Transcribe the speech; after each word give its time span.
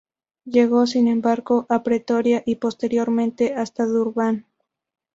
Llegó, 0.45 0.87
sin 0.87 1.07
embargo, 1.07 1.67
a 1.69 1.83
Pretoria, 1.83 2.41
y, 2.47 2.55
posteriormente, 2.55 3.53
hasta 3.53 3.85
Durban. 3.85 4.47